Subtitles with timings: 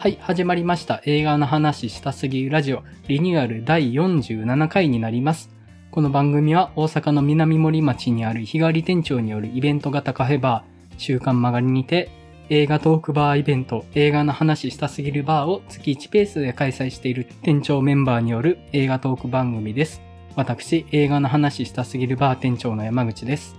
[0.00, 1.02] はい、始まりました。
[1.06, 5.50] 映画の話したすぎラジオ、リニューアル第47回になります。
[5.90, 12.10] この番組は大阪の南森町にある日帰り店長によるイベント型カフェバー、週刊曲がりにて、
[12.48, 20.00] 映画トークバーイベント、映画の話したすぎるバーを月1ペースで開催している店長メンバーによる映画トーク番組です。
[20.36, 23.56] 私、映画の話したすぎるバー店長の山口です。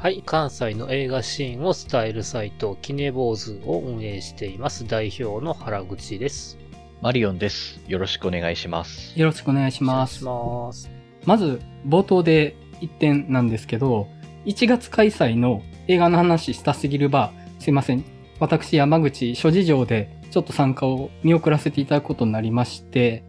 [0.00, 4.88] はい、関西の映画シーンを伝えるサイト、キネボーズを運営しています。
[4.88, 6.56] 代表の原口です。
[7.02, 7.82] マリオンです。
[7.86, 9.12] よろしくお願いします。
[9.20, 10.26] よろしくお願いします。
[10.26, 10.90] お願いします。
[11.26, 14.08] まず、冒頭で一点なんですけど、
[14.46, 18.02] 1月開催の映画の話したすぎるバー、すいません。
[18.38, 23.22] 私、山口、諸事情でちょっと参加を見送らせていただくことになりまして、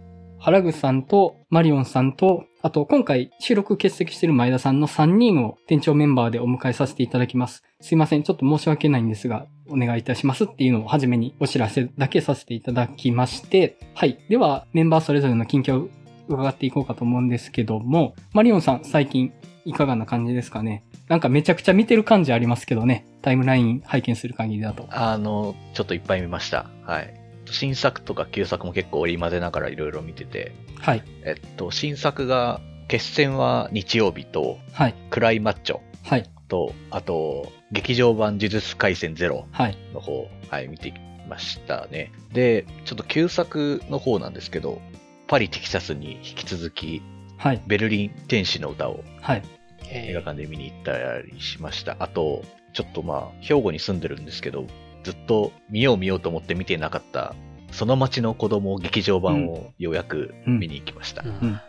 [0.43, 7.61] 原口さんとマリオンさんと、あと今回収録欠席している前田さんの3人を店長メンバーでお迎えさせていただきます。
[7.79, 8.23] すいません。
[8.23, 14.17] ちょっと申し訳ないんですが、お願いいたしますっていうのを初めにお知らせだけさせていただきまして、はい。
[14.29, 15.89] では、メンバーそれぞれの近況を
[16.27, 19.31] 伺っていこうかと思うんですけども、マリオンさん、最近
[19.65, 20.83] いかがな感じですかね？
[21.07, 23.05] なんかめちゃくちゃ見てる感じありますけどね。
[23.21, 24.87] タイムライン拝見する限りだと。
[24.89, 26.65] あの、ちょっといっぱい見ました。
[26.81, 27.20] はい。
[27.51, 31.03] 新作とか旧作も結構織り交ぜながらいろいろ見てて、はい。
[31.23, 34.95] えっと、新作が、決戦は日曜日と、はい。
[35.09, 36.29] クライマッチョはい。
[36.47, 39.77] と、あと、劇場版呪術廻戦ゼロはい。
[39.93, 40.95] の方、はい、見てき
[41.29, 42.11] ましたね。
[42.33, 44.81] で、ちょっと旧作の方なんですけど、
[45.27, 47.01] パリ・テキサスに引き続き、
[47.37, 47.61] はい。
[47.65, 49.43] ベルリン天使の歌をはい。
[49.89, 51.95] 映画館で見に行ったりしました。
[51.99, 52.43] あと、
[52.73, 54.65] ちょっとまあ、兵庫に住んでるんですけど、
[55.03, 57.35] ずっと見よう見ようと思って見てなかった、
[57.71, 61.23] その街の子供劇場版をようやく見に行きました。
[61.23, 61.59] うんうん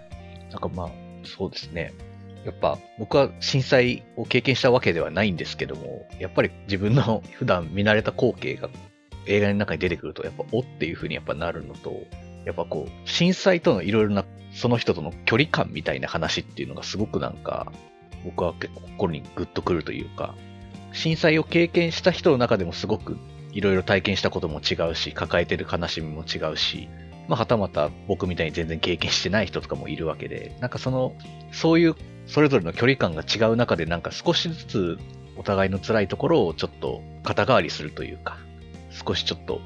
[0.53, 0.91] なんかまあ、
[1.25, 1.95] そうですね。
[2.45, 8.69] やっぱ僕は震災を経験したわけではないんですけども、やっぱり自分の 普段見慣れた光景が
[9.27, 12.03] 映画の中に出てくると、やっぱおっていう風にやっぱなるのと、
[12.45, 17.73] やっぱこう、震災とのいろいろなその人との距離感みたいな話っていうのがすごくなんか、
[18.25, 20.35] 僕は結構心にグッとくるというか、
[20.93, 23.19] 震災を経験した人の中でもすごく
[23.53, 26.89] いろいろ体験したことも違うし、抱えてる悲しみも違うし、
[27.29, 31.15] まあ、はたまた僕みたいに全然経験してない人とかもいるわけで、なんかその、
[31.53, 31.95] そういう
[32.27, 34.99] それぞれの距離感が違う中で、なんか少しずつ
[35.37, 38.39] お互いの辛いところをちょっと肩代わりするというか、
[38.91, 39.61] 少しちょっと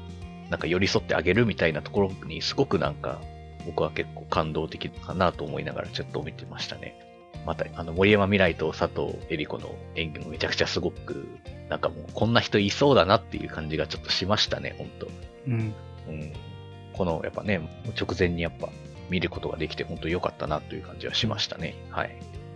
[0.49, 3.21] なんか寄り添ってあげるみたいなところにすごくなんか
[3.65, 7.06] 僕は結構感動的かなと思いながらちょっと見てましたね。
[7.47, 11.25] また、あの、森山未来と佐藤恵里子の演技もめちゃくちゃすごく、
[11.69, 15.07] なんかもうこんな人いそうだなっていう感じがちょっとしましたね、本当
[15.47, 15.73] うん。
[16.09, 16.33] うん。
[16.91, 17.61] この、やっぱね、
[17.97, 18.67] 直前にやっぱ
[19.09, 21.75] 見ることができて本当良かったなという感じはしましたね。
[21.89, 22.11] はい。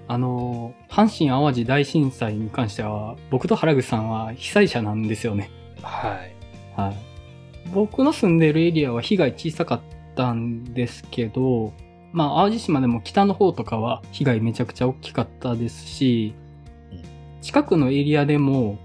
[0.09, 5.49] あのー、阪神淡路大震災に関しては、僕と原口さんは被災者なんですよね。
[5.81, 6.35] はい。
[6.75, 6.95] はい。
[7.73, 9.81] 僕の住んでるエリアは被害小さかっ
[10.17, 11.71] たんですけど、
[12.13, 16.35] まあ、淡路島でも北の方とかは被害めちゃくちゃ大きかったですし
[16.91, 18.77] うん、近くのエリアでも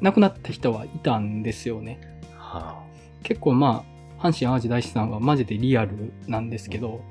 [0.00, 2.00] 亡くなった人はいたんですよね。
[2.36, 2.82] は
[3.22, 3.84] 結構ま
[4.18, 7.02] あ、阪神淡路大震災はマジでリアルなんですけど、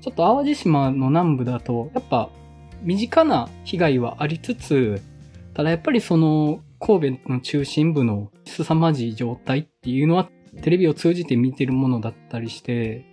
[0.00, 2.30] ちょっと淡路島の南部だと、やっぱ
[2.82, 5.02] 身近な被害はありつつ、
[5.54, 10.28] ただやっぱりその神戸の中心部の凄まじい状態っていうのは
[10.62, 13.04] テレビを通じて見てるものだったりして、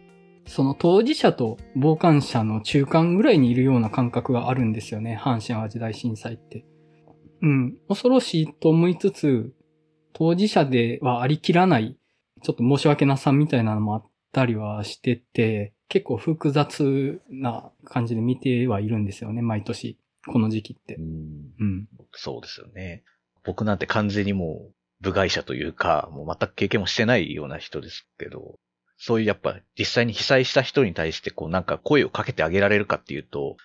[0.52, 6.66] その当事者と傍観者の中間ぐらいにいるような感覚があるんですよね、阪神淡路大震災って。
[7.42, 9.54] うん、恐ろしいと思いつつ、
[10.12, 11.96] 当事者ではありきらない、
[12.44, 14.04] ちょっと申し訳なさみたいなのもあっ
[14.34, 19.98] たりはしてて、結構複雑な感じで見てはいるんですよね、毎年。
[20.28, 20.98] この時期ってい。
[20.98, 21.00] う。
[21.00, 21.54] ん。
[21.60, 21.88] うん。
[22.12, 23.04] そうですよね。
[23.46, 28.60] 僕なんて完全にもう部外者というか、もう全く経験もしてないような人ですけど、
[29.04, 33.58] そういうやっぱ実際に被災した人に対してこうなんか声をかけてあげられるかっていうと、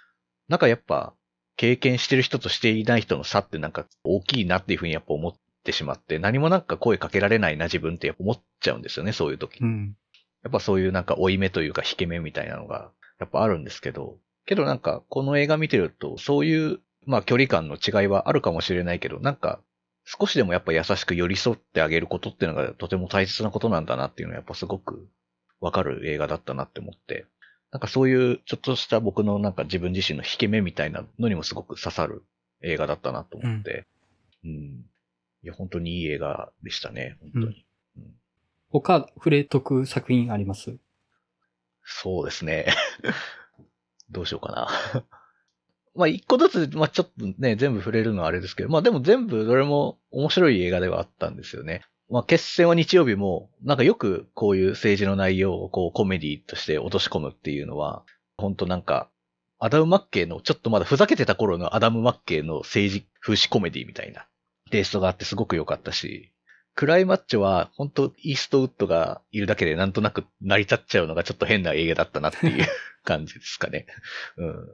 [0.49, 1.12] なんかやっぱ
[1.56, 9.60] 経験してる人としていない人の差ってなんか大きいなっていうふうにやっぱ思ってしまって、何もなんか声かけられないな自分って思っちゃうんですよね、そういう時。
[9.60, 9.94] うん。
[10.43, 12.90] やっぱそういうなんか追い目というか引け目みたいなのが
[13.20, 14.16] やっぱあるんですけど、
[14.46, 19.60] けどなんかこの映画見てるとそういうまあ距離感の違いはあるかもしれないけど、なんか
[20.06, 25.08] 少しでもやっぱ優しく寄り添ってあげることっていうのがとても大切なことなんだなっていうのはやっぱすごく
[25.61, 27.26] わかる映画だったなって思って、
[27.73, 32.25] なんかそういうちょっとした僕のなんか自分自身の引け目みたいなのにもすごく刺さる
[32.62, 33.87] 映画だったなと思って、
[34.44, 34.50] うん。
[35.43, 37.44] いや、本当にいい映画でしたね、本当に。
[37.47, 38.17] うん
[38.69, 40.76] 他、触れとく作品あります？
[41.85, 42.67] そうですね。
[44.11, 45.05] どうしようかな。
[45.94, 51.85] まあ、一個ずつ、まあちょっとね、全部触れるのはあれですけど、まあでも全部どれも面白い映画ではあったんですよね。
[52.08, 58.05] まあ、決戦は日曜日も、なんかよくこういう政治の内容をこうコメディとして落とし込むっていうのは、
[58.37, 59.08] 本当なんか、
[59.58, 64.26] アダム・マッケイのちょっとまだふざけてた頃のアダム・マッケイの政治風刺コメディみたいな
[64.70, 66.32] テイストがあってすごく良かったし、
[66.75, 72.67] クライマッチョは本当イーストウッドがいるだけでなんとなく成り立っちゃうのがちょっと変な映画だったなっていう
[73.03, 73.87] 感じですかね。
[74.37, 74.69] うん。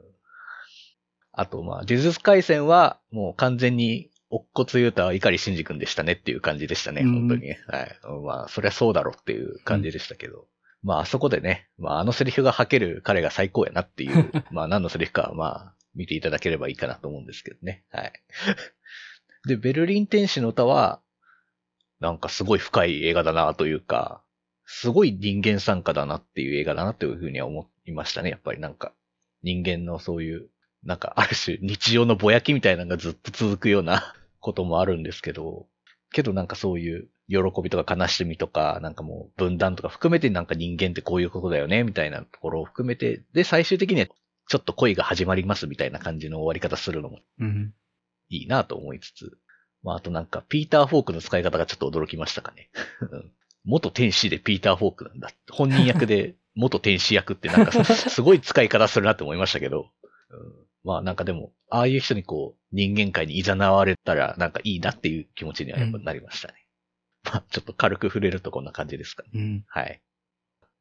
[1.31, 7.49] あと、まあ、呪術回戦はもう完全に乙骨憂太は碇シンジ君でしたねっていう感じでしたね、うん本当に。
[7.49, 7.99] はい。
[8.25, 10.47] まあ、そりゃそうだろっていう感じでしたけど。
[10.81, 17.85] まあ、あそこでね、まあ、あのセリフが吐ける彼が最高やなっていう、 まあ、何のセリフかはまあ、見ていただければいいかなと思うんですけどね。
[17.91, 18.13] はい。
[19.47, 20.99] で、ベルリン天使の歌は、
[21.99, 24.23] なんかすごい深い映画だなというか、
[24.65, 28.31] すごい人間参加だなっていう映画だなというふうには思いましたね。
[28.31, 28.93] やっぱりなんか、
[29.43, 30.49] 人間のそういう、
[30.83, 35.65] なんかある種日常のぼやきみたいなのがずっと続くようなこともあるんですけど、
[36.11, 44.07] けどなんかそういう喜びとか悲しみとか、なんかもう分断とか含めてなんか人間ってこういうことだよね、みたいなところを含めて、で、最終的には
[44.47, 47.73] ちょっと恋が始まりますみたいな感じの終わり方するのもうん。
[48.29, 49.37] いいなと思いつつ、
[49.81, 52.69] まああとなんかピーター・フォークの使い方がちょっと驚きましたかね。
[52.99, 53.31] うん
[53.65, 55.29] 元天使でピーター・フォークなんだ。
[55.49, 59.89] 本人役で 元天使役ってなんかすごい使い方するなって思いましたけど、
[60.29, 66.55] うんまあなんかでも、ああいう人にこう人間界に誘われたらなんかいいなっていう気持ちにはやっぱなりましたね。
[67.23, 69.29] まあちょっと軽く触れるとこんな感じですかね。
[69.33, 69.63] うん。
[69.67, 70.01] はい。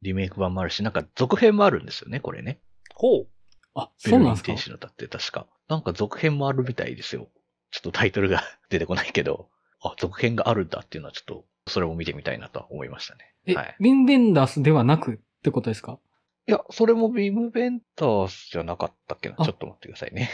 [0.01, 2.59] リメイク版もあるし、なんか続編もあるんですよね、これね。
[2.95, 3.29] ほう。
[3.75, 4.49] あ、そうなんですか？
[4.49, 5.47] ベルリン天使の歌って確か。
[5.69, 7.29] なんか続編もあるみたいですよ。
[7.71, 9.49] ちょっとタイトルが 出てこないけど、
[9.81, 13.35] あ、続編があるんだっていうのはちょっと、それも見てみたいなとは思いましたね。
[13.47, 13.77] え、はい。
[13.81, 15.99] ビンベンダースではなくってことですか？
[16.49, 19.37] いや、それもビームベンタースじゃなかったっけな？
[19.39, 20.29] あちょっと待ってくださいね。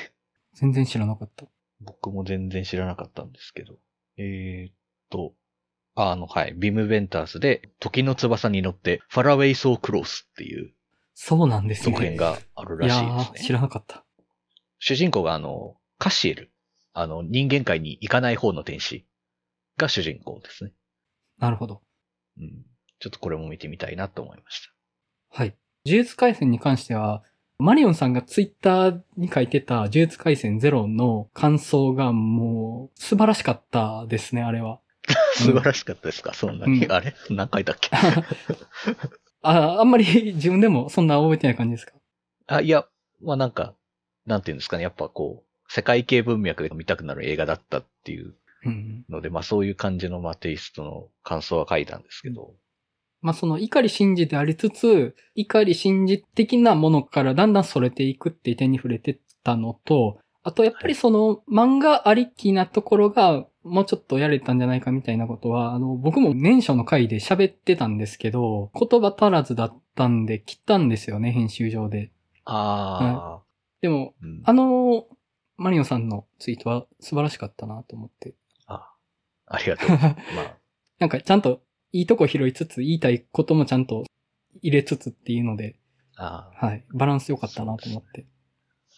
[0.58, 1.46] 全然知らなかった。
[1.80, 3.74] 僕も全然知らなかったんですけど。
[4.16, 4.74] えーっ
[5.10, 5.34] と、
[5.94, 6.54] ああの、はい。
[6.54, 10.72] ビームベンタースで、時の翼に乗って、ファラウェイソークロースっていう
[11.14, 11.92] そうなんですね。
[11.92, 13.40] 続編があるいやらしいですー、ね。
[13.46, 14.04] 知らなかった。
[14.78, 16.52] 主人公があの、カシエル。
[16.92, 19.06] あの、人間界に行かない方の天使
[19.76, 20.72] が主人公ですね。
[21.38, 21.82] なるほど。
[22.38, 22.64] うん。
[23.00, 24.68] ちょっとこれも見てみたいなと思いまし
[25.30, 25.56] はい。
[25.86, 27.22] 呪術回戦に関しては、
[27.60, 34.78] マリオンさんがツイッターに書いてた呪術回戦ゼロの感想がもう素晴らしかったですね、あれは。
[35.02, 35.14] た。
[35.42, 36.84] 素晴らしかったですか、そんなに？
[36.84, 37.14] うんあれ？
[37.30, 37.90] 何回だっけ？
[39.42, 40.04] あ、あんまり
[40.36, 41.94] 自分でもそんな覚えてない感じですか？
[42.46, 42.86] あ、いや、
[43.22, 43.74] まあなんか、
[44.24, 44.84] なんていうんですかね？
[44.84, 48.34] やっぱこう、世界系文脈で見たくなる映画だったっていう
[48.64, 49.04] うん。
[49.08, 52.54] ので、まあそういう感じのまあテイストの感想は書いたんですけど。
[53.20, 72.10] まあその怒り信じでありつつ、怒り信じ的なものからだんだんそれていくっていう点に触れてたのと、あとやっぱりその漫画ありきなところがもうちょっとやれたんじゃないかみたいなことは、あの僕も年初の回で喋ってたんですけど、言葉足らずだったんで切ったんですよね、編集上で。
[72.44, 73.42] ああ、
[73.82, 75.06] でも、うんあの、
[75.56, 78.34] マリオさんのツイートは素晴らしかったなと思って。
[78.66, 78.90] あ、
[79.46, 79.90] ありがとう。
[79.90, 80.56] まあ、
[80.98, 81.62] なんかちゃんと
[81.92, 84.04] いいとこ拾いつつ、言いたいこともちゃんと
[84.62, 85.78] 入れつつっていうので、
[86.16, 86.84] あはい。
[86.92, 88.26] バランス良かったなと思って。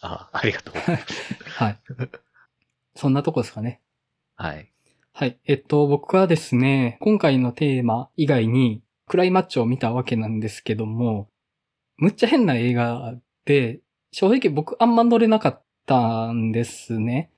[0.01, 1.43] あ、ありがとうございます。
[1.45, 1.79] はい。
[2.95, 3.79] そんなとこですかね。
[4.35, 4.71] はい。
[5.13, 5.39] はい。
[5.45, 11.29] えっと、僕はですね、今回のテーマ以外に、クライマッチョを見たわけなんですけども、
[11.97, 13.15] むっちゃ変な映画
[13.45, 17.31] で、正直僕あんま乗れなかったんですね。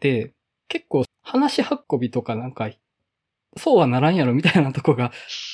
[0.00, 0.32] で、
[0.68, 2.70] 結構話運びとかなんか、
[3.58, 5.12] そうはならんやろみたいなとこが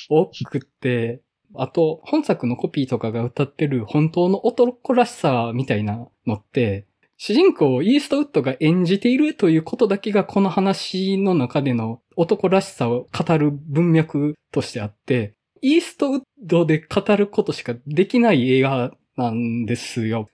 [0.09, 1.21] 多くって、
[1.55, 6.85] あと、本作のコピーとかが歌ってる本当の男らしさみたいなのって、
[7.17, 20.29] 主人公をイーストウッドが演じているということだけがこの話の中での男らしさを語る文脈としてあって、イーストウッドで語ることしかできない映画なんですよ。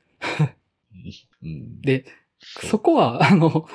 [1.44, 2.06] うん、で、
[2.40, 3.68] そこは、あの、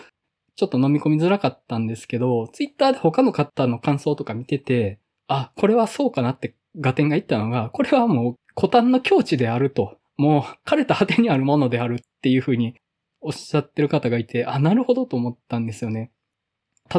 [0.57, 4.99] ちょっと飲み込みづらかったんですけど、ツイッターで他の方の感想とか見てて、
[5.29, 12.75] あ、これはそうかなってガテンが言ったのが、これはもう古典の境地であると、もう枯れた果てにあるものであるっていうふうに
[13.21, 16.11] おっしゃってる方がいて、あ、なるほどと思ったんですよね。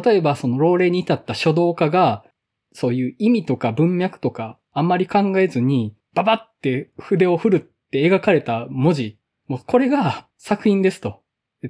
[0.05, 2.23] 例えばその老齢に至った書道家が、
[2.73, 11.21] そういう意味とか文脈とかあんまり考えずに、ババって筆を振るって描かれた文字、もうこれが作品ですと。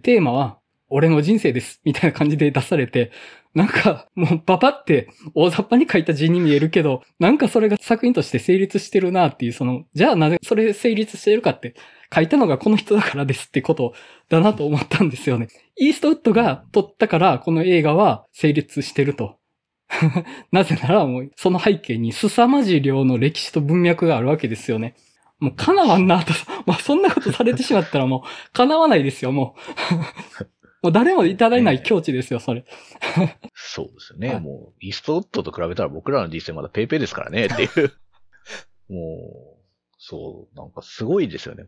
[0.04, 1.82] テーマは、俺の人生です。
[1.84, 3.12] みたいな感じで出されて、
[3.54, 11.76] なんか、もうババって大雑把に書いた字に見えるけど、なんかそれが作品として成立してるなっていう、その、じゃあなぜそれ成立してるかって、
[12.14, 13.94] 書いたのがこの人だからですってこと
[14.30, 15.48] だなと思ったんですよね。
[15.78, 19.38] イーストウッドが撮ったから、この映画は成立してると。
[20.52, 24.96] なぜならもう、その背景に凄まじい量の歴史と文脈があるわけですよね。
[25.40, 26.34] もう叶わんなと、
[26.66, 29.56] まあそんなことされてしまったらもう叶わないですよ、も
[30.42, 30.46] う。
[30.88, 32.64] もう誰もいただいない境地ですよ、それ。
[33.54, 34.30] そうですよね。
[34.30, 37.94] はいもう、イーストウッドと比べたら僕らの人生まだペイペイですからね、っていう。
[38.88, 41.66] もう、そう、なんかすごいですよね。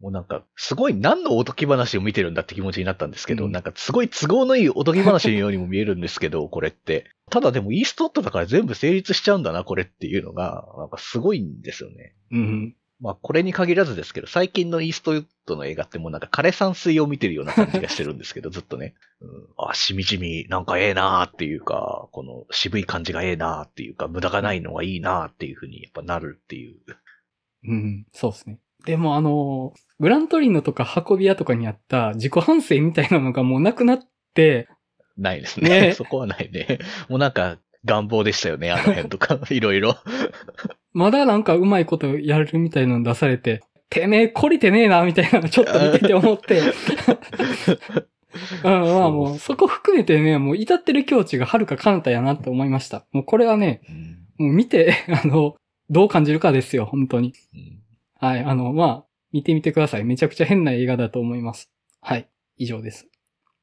[0.00, 7.10] もうなんか、すごい何のおとぎ話を見てるんだって気持ちになったんですけど、うんなんかすごい都合のいいおとぎ話のようにも見えるんですけど、 これって。
[7.30, 12.14] ただでもイーストウッドだから全部成立しちゃうんだな、これっていうのが、なんかすごいんですよね。
[12.30, 12.76] うん。
[13.04, 18.94] まあこれに限らずですけど、最近のイーストウッドの映画ってもうなんか枯山水を見てるような感じがしてるんですけど、 ずっとね。
[19.20, 26.80] うん、あ、しみじみ、なんかええなーっていうか、この渋い感じがええなーっていうか、無駄がないのがいいなーっていうふうにやっぱなるっていう。
[27.68, 28.58] うん、そうですね。
[28.86, 34.00] でもあの、グラントリノとか運び屋とかにあった自己反省みたいなのがもうなくなっ
[34.32, 34.66] て、
[35.18, 35.68] ないですね。
[35.88, 36.78] ね そこはないね。
[37.10, 39.96] もうなんか願望でしたよね、あの辺とか、いろいろ。
[40.92, 46.60] まだなんかうまいことやるみたいなの出されて、てめえ、懲りてねえな、みたいなのちょっと見てて思って。
[48.64, 53.06] うん、まあもう、そこ含めてね、もう至ってる境地が遥か彼方やなって思いました。
[53.12, 55.56] もうこれはね、うんもう見て、 あの、
[55.90, 57.34] どう感じるかですよ、本当に。
[57.54, 57.80] うん
[58.20, 60.04] はい、あの、まあ、見てみてください。
[60.04, 61.70] めちゃくちゃ変な映画だと思います。
[62.00, 63.06] はい、以上です。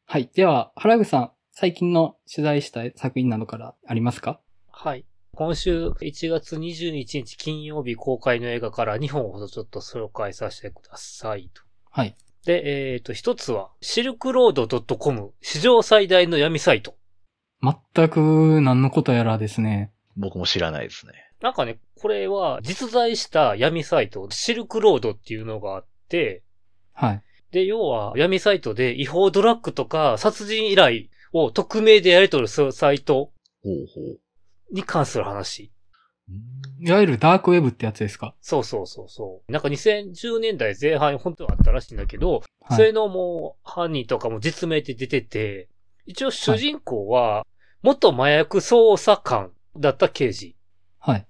[0.05, 4.39] はい、では、原口さん、最近の取材した作品などからありますか？
[4.71, 5.05] はい。
[5.33, 11.61] 今週1月21日金曜日公開の映画から2本ほどちょっと紹介させてくださいと。
[11.89, 12.15] はい。
[12.45, 14.67] で、えっ、と、一つは、シルクロード
[14.97, 16.95] .com、史上最大の闇サイト。
[17.61, 19.91] 全く何のことやらですね。
[20.17, 21.13] 僕も知らないですね。
[21.41, 26.43] なんかね、これは実在した闇サイト、シルクロードっていうのがあって、
[26.93, 27.23] はい。
[27.51, 33.31] で、要は闇サイトで違法ドラッグとか殺人依頼を匿名でやり取りするサイト。
[34.71, 35.71] に関する話。
[36.79, 38.33] いわゆるダークウェブってやつですか？
[38.41, 39.51] そうそうそうそう。
[39.51, 42.77] なんか2010年代前半に本当はあったらしいんだけど、はい。
[42.77, 45.67] それのもう犯人とかも実名で出てて、
[46.05, 47.45] 一応主人公は
[47.83, 50.55] 元麻薬捜査官だった刑事。
[50.99, 51.27] はい。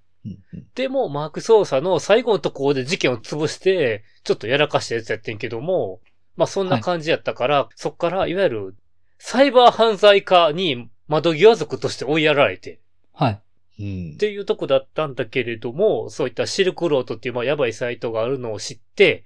[0.74, 6.00] でも、マーク捜査の最後のところで事件を潰して、ちょっとやらかしたやつやってんけども、
[6.36, 8.76] まあそんな感じやったから、そっからいわゆる
[9.24, 12.80] サイバー犯罪家に窓際族として追いやられて、
[13.14, 13.40] はい。
[13.78, 19.24] うんっていうとこだったんだけれども、そういったシルクロードっていうまあやばいサイトがあるのを知って、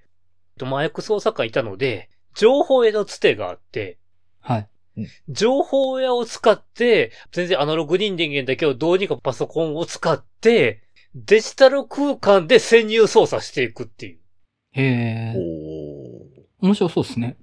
[0.61, 3.99] 麻薬捜査官いたので、情報屋のつてがあって、
[4.41, 4.69] はい。
[5.31, 10.83] 情報屋を使って、全然アナログ人間だけどどうにかパソコンを使って、
[11.15, 14.19] デジタル空間で潜入操作していくっていう。
[14.73, 16.43] へほー。
[16.43, 16.47] う。
[16.61, 17.39] 面白そうですね。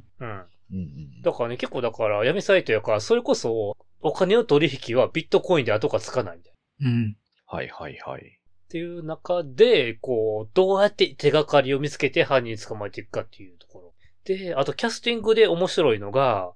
[0.73, 0.79] うん。
[0.79, 0.87] うんう
[1.19, 6.89] んだからね、結構だから闇サイトやから、それこそお金の取引はビットコインで後がつかないみたいな。
[6.89, 7.17] うん。
[7.45, 8.21] はいはいはい。
[8.65, 13.93] っていう中で、こう、どうやって手がかりを見つけて犯人捕まえていくかっていうところ。
[14.25, 16.53] で、あとキャスティングで面白いのが、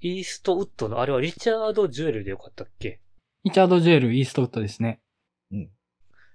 [0.00, 3.00] イーストウッドの、あれはリチャード・ジュエルでよかったっけ？
[3.44, 5.00] リチャード・ジュエル・イーストウッドですね。
[5.50, 5.70] うん。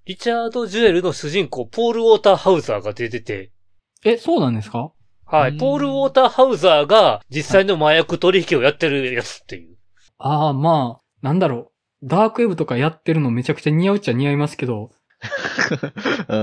[0.06, 3.52] リチャード・ジュエルの主人公、ポール・ウォルター・ハウザーが出てて、
[4.04, 4.92] え、そうなんですか？
[5.26, 5.52] はい。
[5.52, 9.76] うんポール・ウォルター・ハウザーが実際の麻薬取引をやってるやつっていう。
[10.18, 11.72] ああ、まあ、なんだろ
[12.04, 12.08] う。
[12.08, 14.92] ダークウェブとかやってるのめちゃくちゃ似合うっちゃ似合いますけど、
[16.28, 16.36] う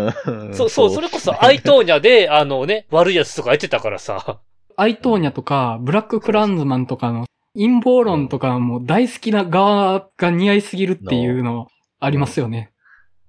[0.50, 4.40] んそう、そう、それこそアイトーニャで、 あのね、悪いやつとかやってたからさ。
[4.76, 11.68] アイトーニャとか、ブラッククランズマンとかの陰謀論とかも大好きな側が似合いすぎるっていうの
[12.00, 12.72] ありますよね。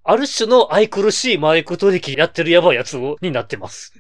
[0.06, 3.94] ある種の愛くるしい麻薬取引やってるやばいやつになってます。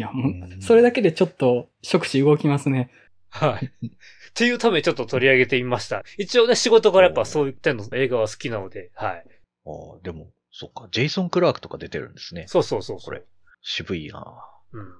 [0.00, 2.90] いや、もう、それだけでちょっと、触手動きますね。
[3.28, 3.66] はい。
[3.66, 3.90] っ
[4.32, 6.02] ていうためにちょっと取り上げてみました。
[6.16, 9.24] 一応ね、仕事からやっぱそういったの映画は好きなので、はい。
[9.66, 12.46] ああ、でも、そっか、ジェイソン・クラークとか出てるんですね。
[12.48, 13.04] そうそうそうそう。
[13.04, 13.22] これ。
[13.60, 14.24] 渋いな
[14.72, 14.94] うん。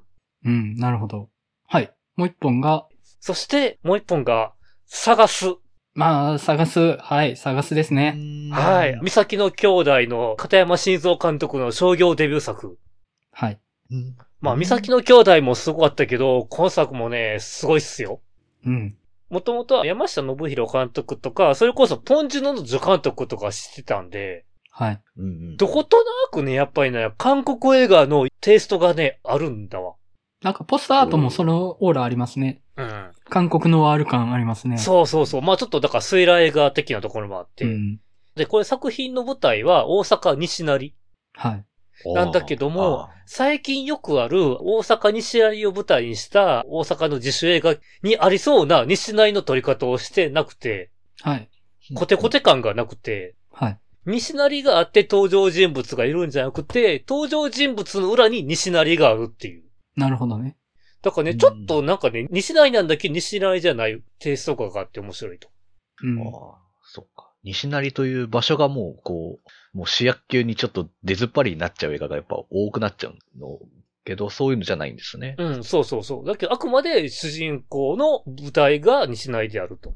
[0.44, 1.30] うん、なるほど。
[1.66, 1.90] はい。
[2.16, 2.86] もう一本が、
[3.20, 4.52] そして、もう一本が、
[4.84, 5.46] 探す。
[5.94, 6.98] まあ、探す。
[6.98, 8.18] はい、探すですね。
[8.52, 8.98] はい。
[9.00, 12.78] 三崎の兄弟の片山晋三監督の商業デビュー作。
[13.32, 13.60] はい。
[13.90, 18.20] うんまあ、三崎の兄弟もすごかったけど、今作もね、すごいっすよ。
[18.64, 18.96] うん。
[19.28, 25.02] もともとは山下信弘監督とか、それこそポンジュノの助監督とか知ってたんで、はい。
[25.18, 29.94] うんうんどことなくね、やっぱりね、韓国映画のテイストがね、あるんだわ。
[30.42, 32.62] なんかポスターアートもそのオーラありますね。
[32.76, 33.10] うん。
[33.28, 34.78] 韓国のワール感ありますね。
[34.78, 35.42] そうそうそう。
[35.42, 37.66] まあちょっとだからスイラー映画的なところもあって。
[37.66, 38.00] うん。
[38.36, 40.94] で、これ作品の舞台は大阪西成
[41.34, 41.64] はい。
[42.06, 50.90] なんだけども、最近よくある大阪西成を舞台にした大阪の自主映画にありそうな西成の撮り方をしてなくて、
[51.22, 51.50] はい。
[51.94, 53.78] コテコテ感がなくて、はい。
[54.06, 59.64] 西成があって登場人物がいるんじゃなくて、登場人物の裏に西成があるっていう。
[59.96, 60.56] なるほどね。
[61.02, 65.48] だからね、うんちょっとなんかね、西成なんだけど西成じゃないテイストとかがあって面白いと。
[66.02, 66.18] うん。
[66.20, 67.32] ああ、そっか。
[67.42, 73.58] 西成という場所がもう、こう、もう主役級にちょっと出ずっぱりになっちゃう映画がやっぱ多くなっちゃうの
[74.04, 75.36] けど、そういうのじゃないんですね。
[75.38, 76.26] うん、そうそうそう。
[76.26, 79.94] だけど、あくまで主人公の舞台が西成であると。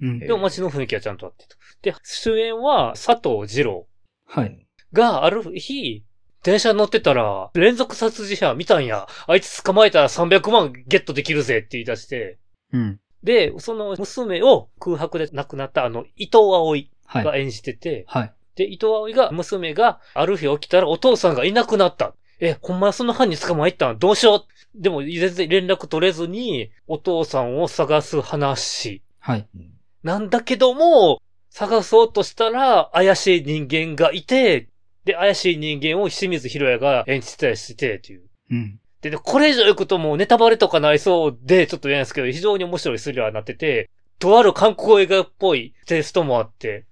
[0.00, 0.26] うんえ。
[0.26, 1.56] でも街の雰囲気はちゃんとあってと。
[1.82, 3.86] で、主演は佐藤二郎
[4.26, 4.66] はい。
[4.92, 6.04] がある日、
[6.42, 9.06] 電車乗ってたら、連続殺人者見たんや。
[9.26, 12.38] あいつ捕まえたら300万ゲットできるぜって言い出して、
[12.72, 13.00] うん。
[13.22, 17.24] で、その娘を空白で亡くなったあの、伊藤葵はい。
[17.24, 18.32] が演じてて、はい。
[18.56, 22.14] で、伊藤葵が、娘が、ある日起きたらお父さんがいなくなった。
[22.40, 23.98] え、ほんまその犯人捕まえたん？
[23.98, 24.80] どうしよう？
[24.80, 29.02] でも、全然連絡取れずに、お父さんを探す話。
[29.18, 29.48] はい。
[29.54, 29.70] うん
[30.04, 34.68] なんだけども、探そうとしたら、怪しい人間がいて、
[35.06, 38.22] で、怪しい人間を清水博也が演じてたりして、っていう。
[38.50, 38.80] うん。
[39.00, 46.84] で、でこれ以上行くともうネタバレとかなりそうで、ちょっと言えないですけど、非常に面白いスリラーになってて、とある韓国映画っぽいテイストもあって、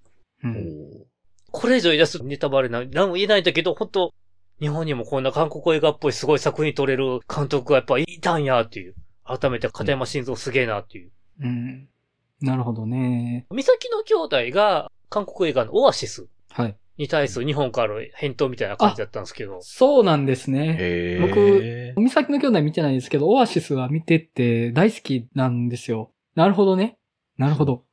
[0.42, 0.54] うおん。
[1.52, 4.14] ーこれ以上言い出すとネタバレな、なんも言えないんだけど、本当
[4.60, 8.94] 日本にもこんな韓国映画っぽいすごい作品撮れる監督がやっぱいたんやっていう。
[9.24, 11.10] 改めて片山晋三すげえなっていう。
[11.40, 11.88] うん。
[12.40, 13.46] なるほどね。
[13.50, 16.76] 三崎の兄弟が韓国映画のオアシスはい。
[16.98, 19.58] に対する日本からの返答みたいな感じだったんですけど。
[19.62, 20.76] そうなんですね。
[20.78, 26.12] へ僕美咲の兄弟見てないですけど、オアシスは見てて大好きなんですよ。
[26.34, 26.98] なるほどね。
[27.38, 27.84] なるほど。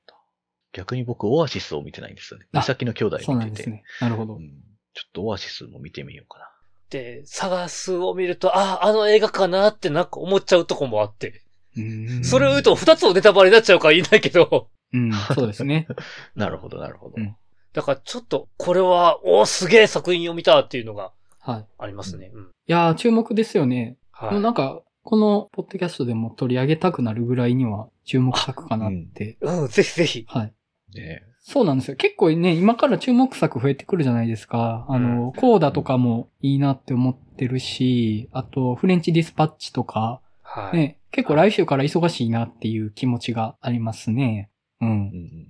[0.74, 2.48] 逆に僕、オアシスを見てないんですよね。
[2.54, 3.26] あ美咲の兄弟見てて。
[3.26, 3.84] そうなんですね。
[4.02, 4.40] なるほどう。
[4.40, 4.50] ん
[4.94, 6.46] ちょっとオアシスも見てみようかな。
[6.90, 11.44] で、探すを見ると、ああ、あの映画かなってなんか思っちゃうとこもあって。
[11.78, 14.70] うんそれを言うと二つのネタバレになっちゃうから言いないけど。
[14.92, 15.88] うん、そうですね。
[16.36, 17.16] なるほど、なるほど。
[17.18, 17.36] うん
[17.72, 21.66] だからちょっと、これは、おーすげえ作品を見たっていうのがはい。
[21.78, 22.32] ありますね。
[22.34, 22.44] うん。
[22.44, 23.98] いやー、注目ですよね。
[24.12, 24.32] はい。
[24.34, 29.38] もうなんか、このポッドキャストでも取り上げたくなるぐらいには注目作かなって。
[29.42, 30.26] うん、ぜひぜひ。
[30.28, 30.54] はい。
[30.94, 31.98] ねそうなんですよ。
[31.98, 34.86] 結構ね、今から注目作増えてくるじゃないですか。
[34.88, 40.78] あの、コーダとかもいいなって思ってるし、あと、フレンチディスパッチとか、はい。
[40.78, 44.52] ね、結構来週から忙しいなっていう気持ちがありますね。
[44.82, 44.94] うんう。
[44.94, 45.48] ん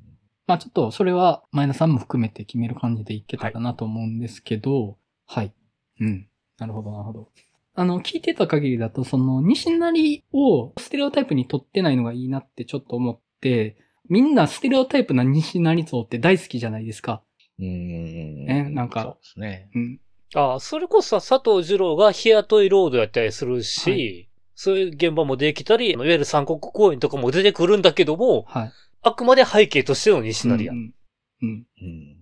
[0.47, 4.97] まあちょっと、それは前田さんも含めて決める感じでいけたらなと思うんですけど、
[5.27, 5.53] はい。
[5.99, 6.27] うん。
[6.59, 7.29] なるほど、なるほど。
[7.75, 13.77] あの、聞いてた限りだと、その、西成をステレオタイプに取ってないのがいいなってちょっと思って、
[14.09, 17.21] みんなステレオタイプな西成像って大好きじゃないですか。
[17.59, 17.65] うん。
[17.65, 18.45] うん。
[18.45, 19.69] ねなんかそうですね。
[19.75, 19.99] うん。
[20.35, 28.71] ああ、それこそさ佐藤二郎が日雇いロードやったりするし、はそういう現場もできたり、いわゆる三国公演とかも出てくるんだけども、はい。
[29.01, 30.73] あくまで背景としての西成や。
[30.73, 30.93] うんうん。
[31.41, 31.65] うん。
[31.81, 32.17] うん。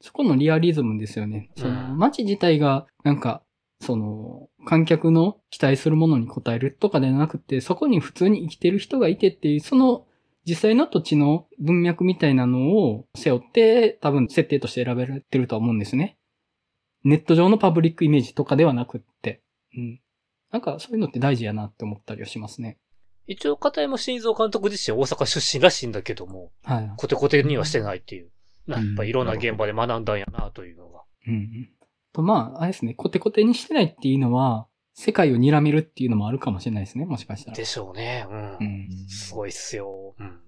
[0.00, 1.50] そこのリアリズムですよね。
[1.56, 3.42] その、うん街自体が、なんか、
[3.80, 10.06] その、観客の期待するものに応えるとかではなくて、そこに普通に生きてる人がいてっていう、その、
[10.46, 16.18] 実際の土地の文脈みたいなのを背負って、多分設定として選べられてるとは思うんですね。
[17.04, 19.42] ネット上のパブリックイメージとかではなくって。
[19.76, 20.00] うん。
[20.52, 22.78] なんか、そういうのって大事やなって思ったりはしますね。
[23.26, 26.92] 一応片山晋三監督自身は大阪出身らしいんだけども、はい。
[26.96, 28.30] コテコテにはしてないっていう。
[28.68, 31.02] やっぱいろんな現場で学んだんやなというのが。
[31.26, 31.70] うんうん。
[32.12, 37.56] と、まあ、あれですね、コテコテにしてないっていうのは、世界を睨めるっていうのもあるかもしれないですね、もしかしたら。
[37.56, 38.26] でしょうね。
[38.30, 38.56] うん。
[38.58, 38.75] うん。
[39.06, 40.14] すごいっすよ。
[40.18, 40.40] うん。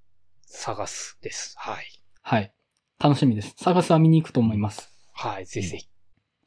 [0.47, 1.55] 探すです。
[1.59, 1.87] はい。
[2.23, 2.53] はい。
[2.99, 3.55] 楽しみです。
[3.57, 4.93] 探すは見に行くと思います。
[5.13, 5.89] はい、ぜひぜひ。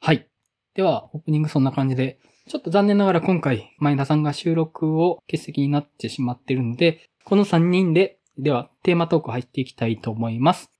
[0.00, 0.28] はい。
[0.74, 10.71] では、オープニングそんな感じで、ちょっと残念ながら今回、前田さんが収録を欠席になってしまってるので、この3人で、では、テーマトーク入っていきたいと思います。